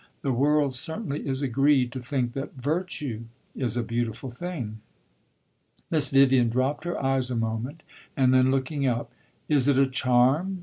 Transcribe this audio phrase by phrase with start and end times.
[0.23, 4.79] The world certainly is agreed to think that virtue is a beautiful thing."
[5.91, 7.83] Miss Vivian dropped her eyes a moment,
[8.17, 9.11] and then, looking up,
[9.47, 10.59] "Is it a charm?"